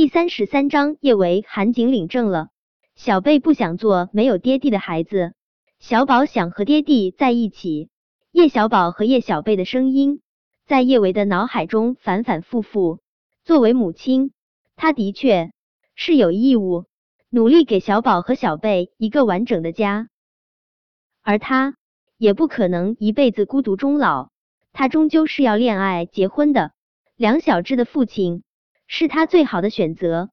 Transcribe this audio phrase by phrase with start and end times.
[0.00, 2.48] 第三十三章，叶维韩景领证了。
[2.94, 5.34] 小贝不想做没有爹地的孩子，
[5.78, 7.90] 小宝想和爹地在一起。
[8.32, 10.22] 叶小宝和叶小贝的声音
[10.64, 13.00] 在叶维的脑海中反反复复。
[13.44, 14.32] 作为母亲，
[14.74, 15.52] 她的确
[15.94, 16.86] 是有义务
[17.28, 20.08] 努力给小宝和小贝一个完整的家，
[21.20, 21.74] 而他
[22.16, 24.30] 也不可能一辈子孤独终老。
[24.72, 26.72] 他终究是要恋爱结婚的。
[27.16, 28.44] 梁小芝的父亲。
[28.92, 30.30] 是他最好的选择。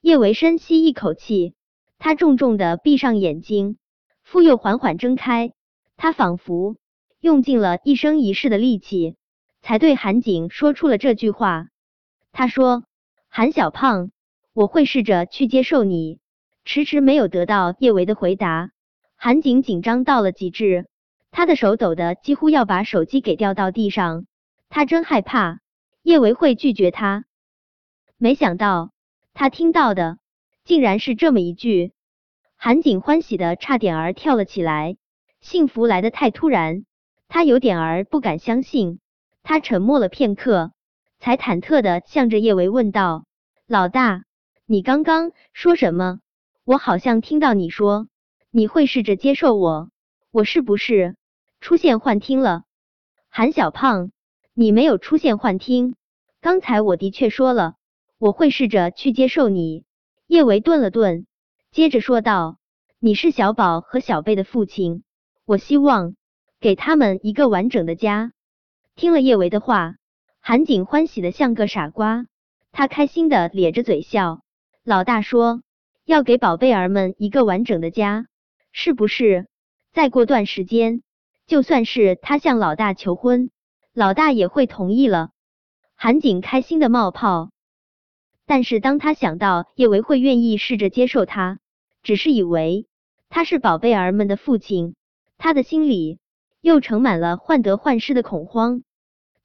[0.00, 1.54] 叶维深吸一口气，
[1.98, 3.76] 他重重的闭上眼睛，
[4.22, 5.52] 复又缓缓睁开。
[5.96, 6.76] 他仿佛
[7.18, 9.16] 用尽了一生一世的力气，
[9.62, 11.66] 才对韩景说出了这句话。
[12.30, 12.84] 他说
[13.28, 14.12] ：“韩小胖，
[14.52, 16.20] 我会试着去接受你。”
[16.64, 18.70] 迟迟没有得到叶维的回答，
[19.16, 20.86] 韩景紧张到了极致，
[21.32, 24.26] 他的手抖得几乎要把手机给掉到地上。
[24.68, 25.58] 他真害怕
[26.04, 27.24] 叶维会拒绝他。
[28.20, 28.90] 没想到
[29.32, 30.18] 他听到的
[30.64, 31.92] 竟然是这么一句，
[32.56, 34.96] 韩景欢喜的差点儿跳了起来，
[35.40, 36.84] 幸福来的太突然，
[37.28, 38.98] 他有点儿不敢相信。
[39.44, 40.72] 他沉默了片刻，
[41.20, 43.24] 才忐忑的向着叶维问道
[43.68, 44.24] ：“老大，
[44.66, 46.18] 你刚刚说什么？
[46.64, 48.08] 我好像听到你说
[48.50, 49.90] 你会试着接受我，
[50.32, 51.16] 我是不是
[51.60, 52.64] 出现幻听了？”
[53.30, 54.10] 韩小胖，
[54.54, 55.94] 你没有出现幻听，
[56.40, 57.76] 刚才我的确说了。
[58.18, 59.84] 我会试着去接受你。
[60.26, 61.26] 叶维顿了顿，
[61.70, 62.58] 接着说道
[62.98, 65.04] ：“你是小宝和小贝的父亲，
[65.46, 66.16] 我希望
[66.58, 68.32] 给他们一个完整的家。”
[68.96, 69.94] 听了叶维的话，
[70.40, 72.26] 韩景欢喜的像个傻瓜，
[72.72, 74.40] 他开心的咧着嘴笑。
[74.82, 75.62] 老大说
[76.04, 78.26] 要给宝贝儿们一个完整的家，
[78.72, 79.46] 是不是？
[79.92, 81.02] 再过段时间，
[81.46, 83.50] 就算是他向老大求婚，
[83.94, 85.30] 老大也会同意了。
[85.94, 87.50] 韩景开心的冒泡。
[88.48, 91.58] 但是当他想到叶维会愿意试着接受他，
[92.02, 92.86] 只是以为
[93.28, 94.94] 他是宝贝儿们的父亲，
[95.36, 96.18] 他的心里
[96.62, 98.82] 又盛满了患得患失的恐慌。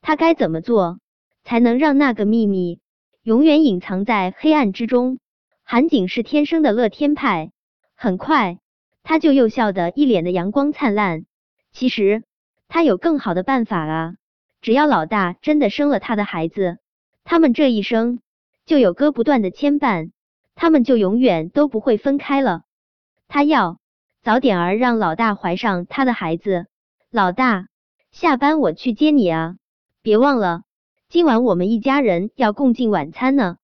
[0.02, 1.00] 他该怎么做
[1.44, 2.80] 才能让那个秘密
[3.24, 5.20] 永远隐藏在黑暗之中？
[5.66, 7.52] 韩景是天生的乐天派，
[7.98, 8.60] 很快
[9.04, 11.26] 他就又笑得一脸的阳光灿烂。
[11.74, 12.24] 其实
[12.70, 14.16] 他有更好的办法啊！
[14.62, 16.78] 只要老大真的生了他的孩子，
[17.26, 18.22] 他们这一生。
[18.66, 20.12] 就有割不断的牵绊，
[20.56, 22.64] 他们就永远都不会分开了。
[23.28, 23.80] 他要
[24.22, 26.68] 早点儿让老大怀上他的孩子。
[27.10, 27.68] 老大，
[28.12, 29.56] 下班我去接你啊！
[30.02, 30.64] 别忘了，
[31.10, 33.58] 今晚我们一家人要共进晚餐呢。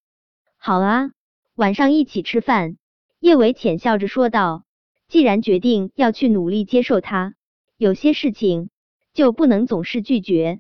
[0.57, 1.11] 好啊，
[1.55, 2.77] 晚上一起吃饭。
[3.19, 4.63] 叶伟浅笑着说道。
[5.07, 7.33] 既然决定要去努力接受他，
[7.77, 8.69] 有些事情
[9.11, 10.59] 就不能总是拒绝。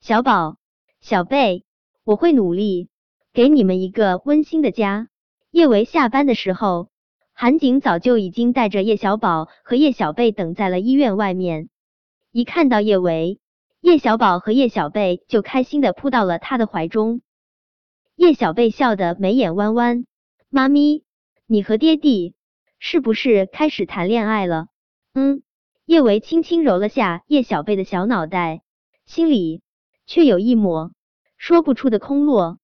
[0.00, 0.56] 小宝，
[1.00, 1.64] 小贝，
[2.02, 2.88] 我会努力。
[3.36, 5.10] 给你们一个温馨的家。
[5.50, 6.88] 叶维下班的时候，
[7.34, 11.68] 韩景早就已经带着叶小宝和叶小贝等在了医院外面。
[12.32, 13.38] 一看到叶维，
[13.82, 17.20] 叶小宝和叶小贝就开心的扑到了他的怀中。
[18.14, 20.06] 叶小贝笑得眉眼弯弯
[20.48, 21.04] ：“妈咪，
[21.46, 22.34] 你和爹地
[22.78, 24.68] 是不是开始谈恋爱了？”
[25.12, 25.42] 嗯。
[25.84, 28.62] 叶维轻轻揉了下叶小贝的小脑袋，
[29.04, 29.60] 心里
[30.06, 30.92] 却有一抹
[31.36, 32.58] 说不出的空落。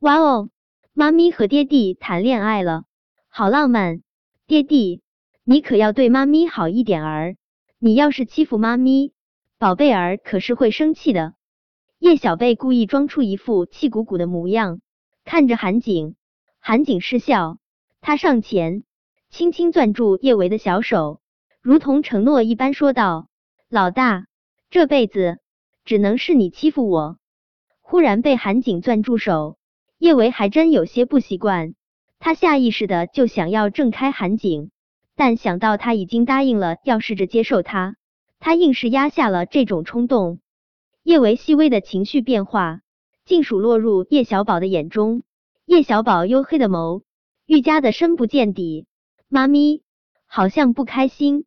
[0.00, 0.50] 哇哦，
[0.92, 2.84] 妈咪和爹地谈恋爱了，
[3.28, 4.02] 好浪漫！
[4.46, 5.00] 爹地，
[5.42, 7.36] 你可要对妈咪好一点儿，
[7.78, 9.14] 你要是欺负妈咪，
[9.56, 11.32] 宝贝儿可是会生气的。
[11.98, 14.82] 叶小贝故意装出一副气鼓鼓的模样，
[15.24, 16.14] 看着韩景，
[16.60, 17.56] 韩景失笑，
[18.02, 18.84] 他上前
[19.30, 21.22] 轻轻攥住叶维的小手，
[21.62, 23.28] 如同承诺一般说道
[23.70, 24.26] ：“老大，
[24.68, 25.38] 这辈子
[25.86, 27.16] 只能是你欺负我。”
[27.80, 29.56] 忽然被韩景攥住手。
[29.98, 31.74] 叶维还真有些不习惯，
[32.18, 34.70] 他下意识的就想要挣开韩景，
[35.14, 37.96] 但想到他已经答应了要试着接受他，
[38.38, 40.40] 他硬是压下了这种冲动。
[41.02, 42.80] 叶维细微的情绪变化，
[43.24, 45.22] 尽数落入叶小宝的眼中。
[45.64, 47.02] 叶小宝黝黑的眸
[47.46, 48.86] 愈加的深不见底。
[49.28, 49.82] 妈咪
[50.26, 51.46] 好像不开心，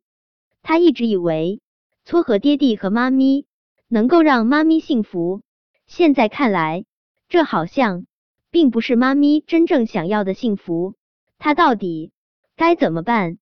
[0.62, 1.60] 他一直以为
[2.04, 3.46] 撮合爹地和妈咪
[3.88, 5.40] 能够让妈咪幸福，
[5.86, 6.84] 现在看来，
[7.28, 8.06] 这好像。
[8.50, 10.94] 并不是妈咪真正想要的幸福，
[11.38, 12.10] 他到底
[12.56, 13.38] 该怎么办？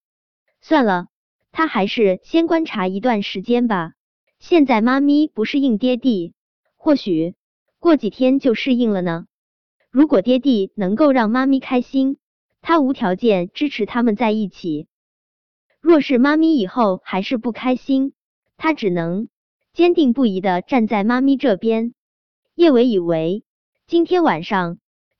[0.60, 1.06] 算了，
[1.50, 3.93] 他还是先观察一段时间吧。
[4.38, 6.34] 现在妈咪不适应爹地，
[6.76, 7.34] 或许
[7.78, 9.26] 过几天就适应了呢。
[9.90, 12.19] 如果爹地能够让妈咪开心，
[12.60, 14.88] 他无条件支持他们在一起。
[15.81, 18.12] 若是妈咪以后还是不开心，
[18.58, 19.28] 他只能
[19.72, 21.94] 坚定不移的站在妈咪这边。
[22.55, 23.44] 叶伟以为
[23.87, 24.78] 今天晚上。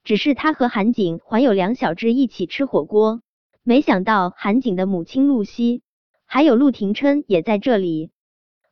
[0.09, 3.21] 只是他和韩景还有梁小只一起吃火锅，
[3.61, 5.83] 没想到韩景的母亲露西
[6.25, 8.09] 还有陆廷琛也在这里。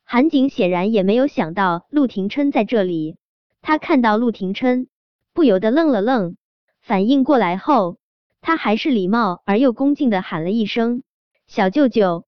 [0.04, 3.18] 韩景显然也没有想到陆廷琛在这里，
[3.62, 4.88] 他看到陆廷琛，
[5.32, 6.38] 不由得愣了愣，
[6.82, 7.98] 反应过来后，
[8.42, 11.04] 他还是礼貌而又恭敬的喊了一声
[11.46, 12.26] “小舅舅”。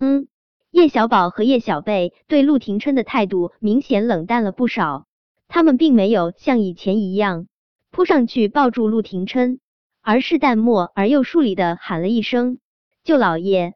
[0.00, 0.26] 嗯，
[0.70, 5.04] 叶小宝和叶小贝对陆廷琛的态度明显冷淡了不少，
[5.48, 7.46] 他们并没有像以前一样
[7.90, 9.60] 扑上去抱住陆廷琛，
[10.02, 12.58] 而是淡漠而又疏离的喊了一声
[13.04, 13.74] “舅老爷”。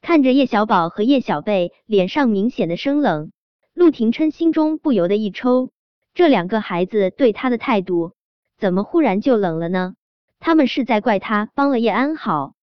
[0.00, 3.32] 看着叶小宝和叶小贝脸上明显的生冷，
[3.74, 5.70] 陆廷琛心中不由得一抽，
[6.14, 8.14] 这两个孩子对他的态度
[8.56, 9.94] 怎么忽然就冷了呢？
[10.38, 12.54] 他们是在怪他帮了叶安好？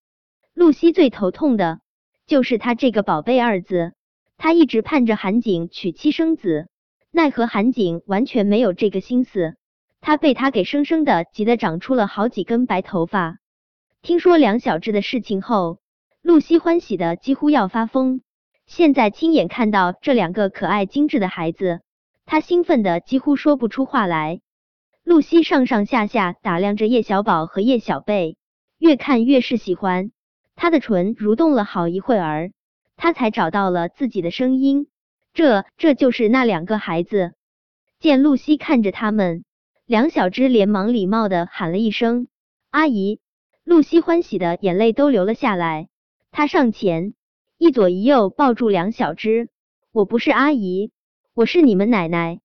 [0.52, 1.80] 露西最头痛的
[2.26, 3.92] 就是他这个宝贝二字，
[4.36, 6.68] 他一直盼着韩景娶妻生子，
[7.12, 9.54] 奈何韩景完全没有这个心思，
[10.00, 13.38] 他被他给生生的急得长出了好几根白头发。
[14.02, 15.78] 听说梁小志的事情后。
[16.20, 18.20] 露西欢喜的几乎要发疯，
[18.66, 21.80] 现在亲眼看到这两个可爱精致的孩子，
[22.26, 24.40] 她兴奋的几乎说不出话来。
[25.04, 28.36] 露西上上下下打量着叶小宝和叶小贝，
[28.78, 30.10] 越看越是喜欢。
[30.54, 32.50] 她的唇蠕动了好一会儿，
[32.96, 34.88] 她才找到了自己的声音。
[35.32, 37.32] 这这就是那两个孩子。
[38.00, 39.44] 见露西看着他们，
[39.88, 42.28] 梁小芝连忙礼貌的喊了一声
[42.68, 43.20] 阿姨。
[43.64, 45.88] 露西欢喜的眼泪都流了下来。
[46.30, 47.14] 她上前，
[47.56, 49.48] 一左一右抱住梁小芝。
[49.90, 50.92] 我不是阿姨，
[51.32, 52.40] 我是你们奶奶。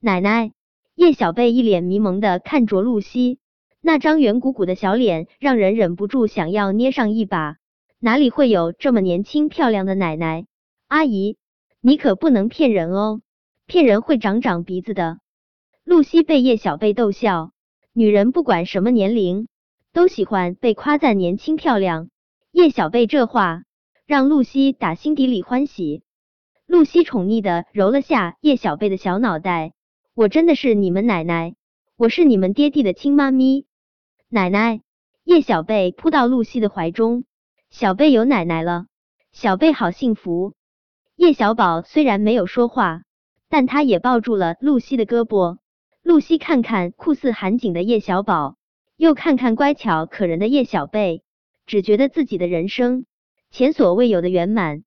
[0.00, 0.50] 奶奶，
[0.96, 3.38] 叶小贝一脸迷蒙的看着露西，
[3.80, 7.58] 那张圆鼓鼓的小脸让人忍不住想要捏上一把。
[8.00, 10.46] 哪里会有这么年轻漂亮的奶奶？
[10.88, 11.36] 阿姨，
[11.80, 13.20] 你可不能骗人哦，
[13.66, 15.20] 骗人会长长鼻子的。
[15.84, 17.52] 露西被叶小贝逗笑，
[17.92, 19.48] 女人不管什么年龄，
[19.92, 22.08] 都喜欢被夸赞年轻漂亮。
[22.52, 23.64] 叶小贝这话
[24.06, 26.02] 让露西打心底里欢喜。
[26.66, 29.74] 露西宠溺的揉了下叶小贝的小脑袋，
[30.14, 31.54] 我真的是你们奶奶，
[31.98, 33.66] 我是你们爹地的亲妈咪。
[34.30, 34.80] 奶奶，
[35.22, 37.24] 叶小贝扑到露西的怀中，
[37.68, 38.86] 小贝有奶奶了，
[39.32, 40.54] 小贝好幸福。
[41.14, 43.02] 叶小宝虽然没有说话，
[43.50, 45.58] 但他也抱住了露西的胳膊。
[46.04, 48.56] 露西看看酷似韩景的叶小宝，
[48.98, 51.22] 又看看乖巧可人的叶小贝。
[51.64, 53.06] 只觉得自己的人生
[53.50, 54.84] 前所未有的圆满。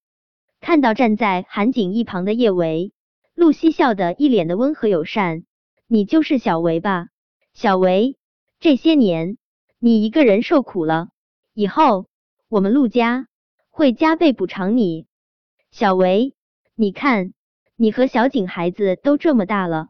[0.59, 2.93] 看到站在韩景一旁的叶维，
[3.33, 5.43] 露西笑得一脸的温和友善。
[5.87, 7.07] 你就是小维吧？
[7.51, 8.15] 小维，
[8.59, 9.39] 这些年
[9.79, 11.09] 你一个人受苦了，
[11.55, 12.05] 以后
[12.47, 13.27] 我们陆家
[13.71, 15.07] 会加倍补偿你。
[15.71, 16.35] 小维，
[16.75, 17.33] 你看
[17.75, 19.87] 你和小景孩子都这么大了，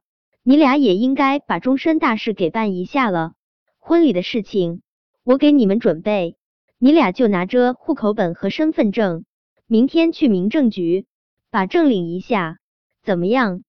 [0.50, 3.34] 你俩也应该把终身大事给办一下了。
[3.80, 4.82] 婚礼的事情，
[5.26, 6.38] 我给你们准备。
[6.80, 9.26] 你俩就拿着户口本和身份证，
[9.68, 11.06] 明天去民政局
[11.52, 12.60] 把证领一下，
[13.04, 13.64] 怎么样？